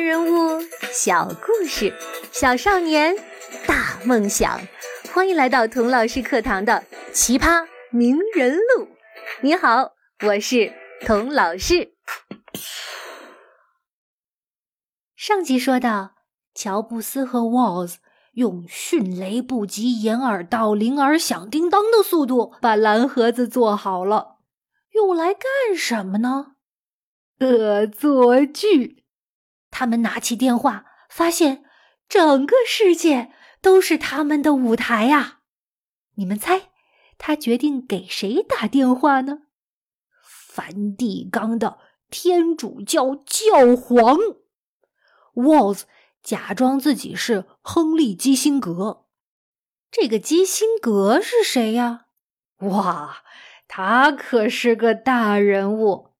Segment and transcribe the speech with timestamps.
[0.00, 1.94] 人物，小故事，
[2.32, 3.14] 小少年，
[3.66, 4.60] 大梦想。
[5.12, 8.84] 欢迎来到童老师课堂的《奇葩名人录》。
[9.42, 9.92] 你好，
[10.26, 10.72] 我是
[11.04, 11.92] 童老师。
[15.14, 16.12] 上集说到，
[16.54, 17.98] 乔布斯和沃兹
[18.32, 24.38] 用迅雷不及掩耳盗铃而响叮当的速度把蓝盒子做好了，
[24.94, 26.52] 用来干什么呢？
[27.40, 28.99] 恶作剧。
[29.70, 31.64] 他们拿起电话，发现
[32.08, 35.38] 整个世界都是他们的舞台呀！
[36.16, 36.70] 你们猜，
[37.16, 39.42] 他决定给谁打电话呢？
[40.22, 41.78] 梵蒂冈的
[42.10, 44.18] 天主教教皇。
[45.34, 45.86] 沃兹
[46.22, 49.06] 假装自己是亨利基辛格。
[49.90, 52.06] 这个基辛格是谁呀？
[52.58, 53.18] 哇，
[53.68, 56.10] 他可是个大人物。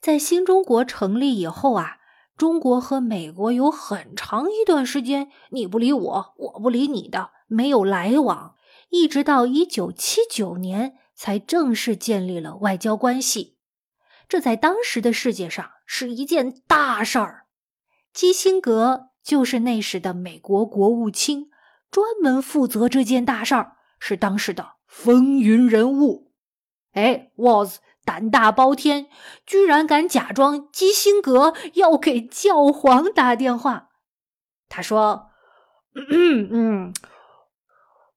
[0.00, 1.98] 在新中国成立以后啊。
[2.36, 8.56] 中国和美国有很长一段时间，你不理我，我不理你的，没有来往，
[8.90, 13.56] 一直到一九七九年才正式建立了外交关系。
[14.28, 17.46] 这在当时的世界上是一件大事儿。
[18.12, 21.50] 基辛格就是那时的美国国务卿，
[21.90, 26.32] 专门负责这件大事儿，是当时的风云人物。
[26.94, 27.78] 哎，Was。
[28.04, 29.08] 胆大包天，
[29.46, 33.88] 居然敢假装基辛格要给教皇打电话。
[34.68, 35.30] 他说
[36.10, 36.94] ：“嗯嗯，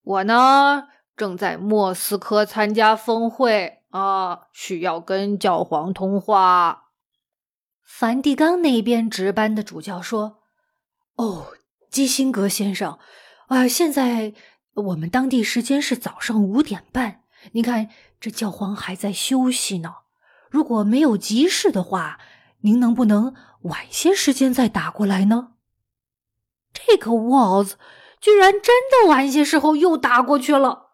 [0.03, 6.91] 我呢正在莫斯科参加峰会啊，需要跟教皇通话。”
[7.85, 10.39] 梵蒂冈那边值班的主教说
[11.15, 11.53] ：“哦，
[11.89, 12.99] 基辛格先生，
[13.47, 14.33] 啊，现在
[14.73, 19.95] 我们当地时间是早上五点半。”你看，这教皇还在休息呢。
[20.49, 22.19] 如果没有急事的话，
[22.61, 25.49] 您能不能晚些时间再打过来呢？
[26.73, 27.73] 这个 Walls
[28.19, 30.91] 居然真的晚些时候又打过去了。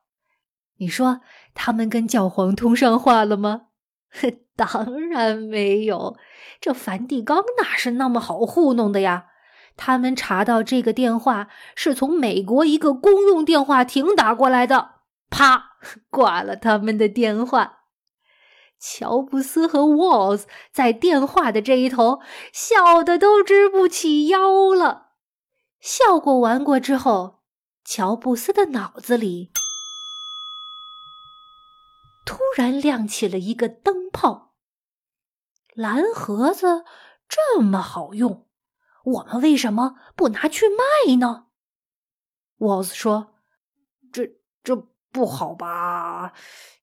[0.77, 1.21] 你说
[1.53, 3.67] 他们跟教皇通上话了吗？
[4.55, 6.17] 当然没有。
[6.61, 9.26] 这梵蒂冈哪是那么好糊弄的呀？
[9.76, 14.92] 他们查到这个电话是从美国一个公用电话亭打过来的。
[15.30, 15.73] 啪！
[16.10, 17.80] 挂了他们的电话。
[18.80, 22.20] 乔布斯和沃兹在电话的这一头
[22.52, 25.11] 笑得都直不起腰了。
[25.80, 27.44] 笑过玩过之后，
[27.86, 29.52] 乔布斯的脑子里
[32.26, 34.54] 突然亮起了一个灯泡。
[35.73, 36.83] 蓝盒子
[37.27, 38.48] 这么好用，
[39.05, 41.48] 我们为什么不拿去卖呢？
[42.58, 43.36] 沃兹说
[44.11, 46.34] ：“这这。”不好吧？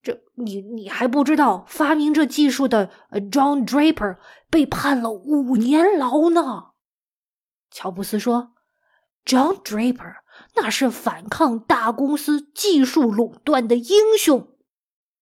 [0.03, 4.17] 这你你还不知道，发明这技术的 John Draper
[4.49, 6.69] 被判了五年牢呢。
[7.71, 8.53] 乔布斯说
[9.27, 10.15] ：“John Draper
[10.57, 14.57] 那是反抗大公司技术垄断的英雄。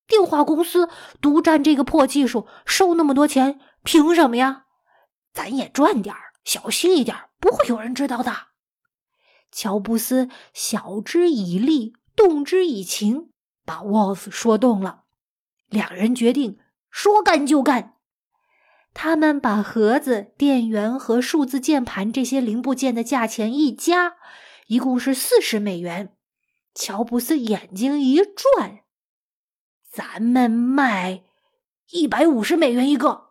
[0.07, 0.89] 电话公司
[1.21, 4.67] 独占这个破技术，收那么多钱，凭什么呀？
[5.33, 8.33] 咱也赚点儿小心一点不会有人知道的。”
[9.51, 11.95] 乔布斯晓之以利。
[12.19, 13.31] 动之以情，
[13.65, 15.05] 把沃斯说动了。
[15.69, 16.59] 两人决定
[16.91, 17.95] 说干就干。
[18.93, 24.17] 他们把盒子、电源和数字键盘这些零部件的价钱一加，
[24.67, 26.17] 一共是四十美元。
[26.75, 28.81] 乔布斯眼睛一转
[29.89, 31.23] ：“咱们卖
[31.93, 33.28] 一百五十美元一个。”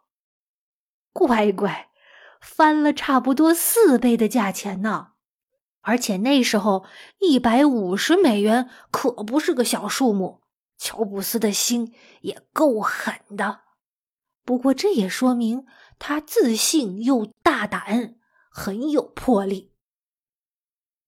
[1.11, 1.89] 乖乖，
[2.39, 5.13] 翻了差不多四倍的价钱呢。
[5.87, 6.85] 而且那时候
[7.19, 10.41] 一百五十美元可不是个小数目，
[10.77, 13.61] 乔布斯的心也够狠的。
[14.43, 15.65] 不过这也说明
[15.97, 18.15] 他自信又大胆，
[18.49, 19.71] 很有魄力。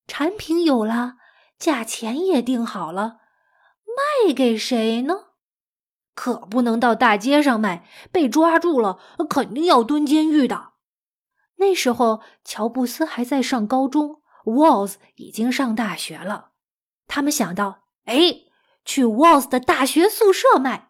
[0.07, 1.15] 产品有了，
[1.57, 3.17] 价钱也定好了，
[3.83, 5.15] 卖给谁呢？
[6.15, 8.97] 可不能到大街上卖，被抓住了
[9.29, 10.69] 肯定要蹲监狱的。
[11.57, 14.21] 那时候乔布斯还在上高中。
[14.49, 16.51] Walls 已经上大学了，
[17.07, 18.35] 他们想到，哎，
[18.83, 20.89] 去 Walls 的大学宿舍卖，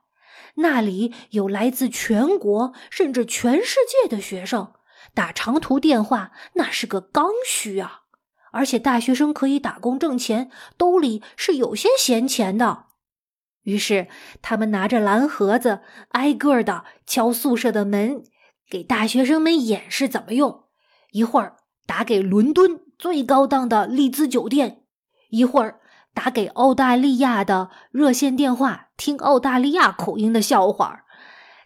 [0.55, 4.73] 那里有来自全国甚至全世界的学生，
[5.13, 8.01] 打长途电话那是个刚需啊！
[8.51, 12.85] 而且大学生可以打工挣钱，兜里是有些闲钱的。
[13.63, 14.07] 于是
[14.41, 18.23] 他们拿着蓝盒子，挨个的敲宿舍的门，
[18.69, 20.63] 给大学生们演示怎么用。
[21.11, 22.88] 一会儿打给伦敦。
[22.99, 24.83] 最高档的丽兹酒店，
[25.29, 25.79] 一会儿
[26.13, 31.05] 打给澳大利亚的热线电话，听澳大利亚口音的笑话。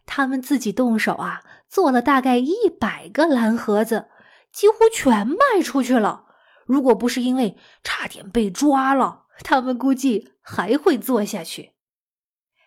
[0.06, 4.10] 他们自己动手啊，做了大概一百个蓝盒子，
[4.52, 6.26] 几乎全卖出去了。
[6.68, 11.72] 如果不是因为差点被抓了，他们估计还会做下去。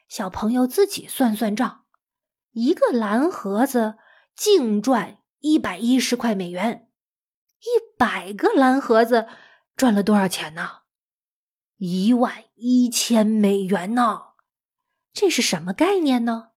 [0.08, 1.82] 小朋友自己算算账，
[2.50, 3.94] 一个蓝盒子
[4.34, 6.85] 净赚一百一十块美元，
[7.66, 9.26] 一百个蓝盒子
[9.76, 10.82] 赚了多少钱呢？
[11.78, 14.28] 一万一千美元呢？
[15.12, 16.50] 这是什么概念呢？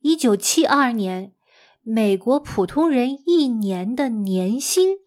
[0.00, 1.34] 一九七二年，
[1.82, 4.98] 美国普通人一年的年薪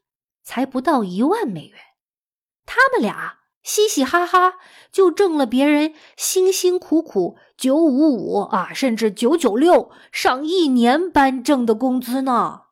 [0.43, 1.79] 才不到一万美元，
[2.65, 3.39] 他们俩。
[3.63, 4.55] 嘻嘻哈哈，
[4.91, 12.63] 就挣了别人辛辛苦苦九五五啊，甚至九九六上一年班挣的工资呢。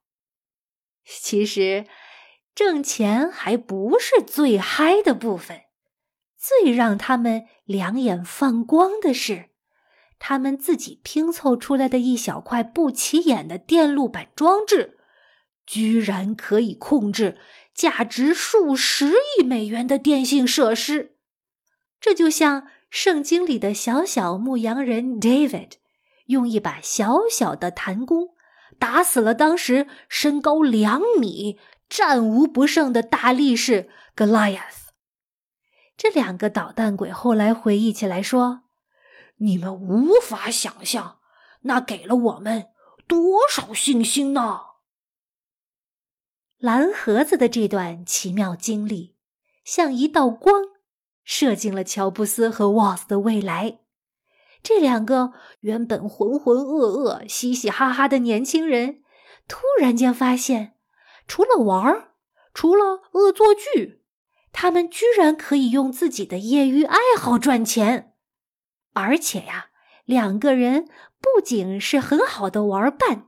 [1.06, 1.88] 其实，
[2.54, 5.62] 挣钱还不是最嗨的部分，
[6.38, 9.50] 最让他们两眼放光的是，
[10.20, 14.98] 他们自己拼凑出来的一小块不起眼的电路板装置，
[15.66, 17.38] 居然可以控制。
[17.74, 21.16] 价值数十亿美元的电信设施，
[22.02, 25.72] 这就像圣经里的小小牧羊人 David，
[26.26, 28.36] 用一把小小的弹弓
[28.78, 31.58] 打死了当时身高两米、
[31.92, 34.92] 战无不胜的大力士 Goliath。
[35.98, 38.62] 这两个捣蛋鬼后来回忆起来说
[39.40, 41.20] ：“你们无法想象，
[41.64, 42.70] 那给了我们
[43.08, 44.62] 多少信心呢？”
[46.58, 49.18] 蓝盒子的这段奇妙经历，
[49.66, 50.64] 像一道光，
[51.26, 53.82] 射进了乔布斯和沃斯的未来。
[54.64, 59.02] 这两个原本浑浑噩噩、嘻嘻哈哈的年轻人，
[59.50, 60.76] 突然间发现，
[61.32, 62.12] 除了玩儿，
[62.54, 64.04] 除了恶作剧，
[64.52, 68.16] 他们居然可以用自己的业余爱好赚钱。
[68.92, 69.68] 而且呀，
[70.04, 70.90] 两个人
[71.22, 73.28] 不仅是很好的玩伴，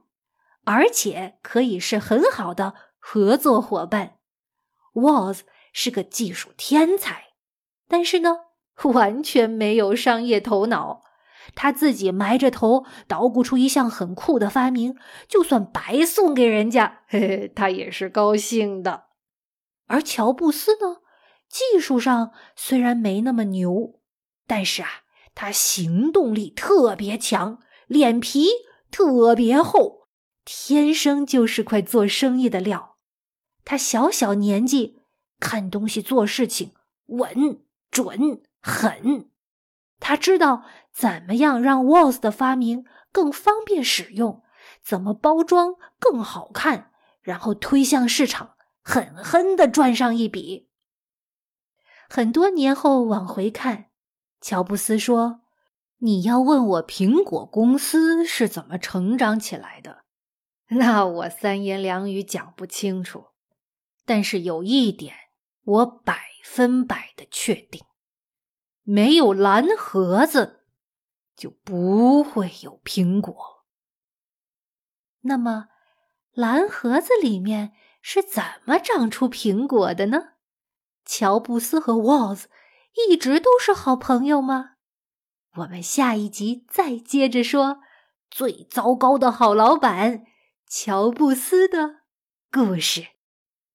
[0.66, 2.74] 而且可以是很好的。
[3.00, 4.18] 合作伙伴
[4.92, 7.28] ，Was 是个技术天才，
[7.88, 8.40] 但是呢，
[8.84, 11.04] 完全没有商业头脑。
[11.56, 14.95] 他自己埋着头捣鼓出一项很酷的发明，
[15.28, 19.06] 就算白送给人家，嘿嘿，他也是高兴的。
[19.88, 21.01] 而乔布斯呢，
[21.50, 24.00] 技术上虽然没那么牛，
[24.48, 24.90] 但是啊，
[25.36, 28.48] 他行动力特别强，脸皮
[28.89, 30.07] 特别厚，
[30.46, 32.98] 天生就是块做生意的料。
[33.66, 35.00] 他小小年纪，
[35.39, 36.74] 看东西做事情
[37.07, 37.62] 稳
[37.92, 39.30] 准狠。
[40.00, 44.44] 他知道怎么样让 Walls 的发明更方便使用，
[44.84, 46.92] 怎么包装更好看，
[47.22, 50.69] 然后推向市场，狠狠的赚上一笔。
[52.10, 53.88] 很多年后往回看，
[54.40, 55.42] 乔布斯说
[56.00, 60.04] ：“你要问我苹果公司是怎么成长起来的，
[60.68, 63.30] 那我三言两语讲不清楚。”
[64.06, 65.16] 但是有一点，
[65.63, 67.81] 我百分百的确定：
[68.84, 70.62] 没有蓝盒子，
[71.44, 73.66] 就不会有苹果。
[75.24, 75.68] 那么，
[76.31, 80.36] 蓝盒子里面是怎么长出苹果的呢？
[81.04, 82.48] 乔布斯和沃兹
[83.10, 84.75] 一直都是好朋友吗？
[85.57, 87.81] 我们下一集再接着说
[88.31, 90.24] 最糟糕的好老板
[90.69, 92.04] 乔布斯的
[92.50, 93.07] 故事。